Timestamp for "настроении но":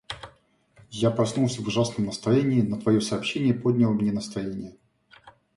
2.07-2.79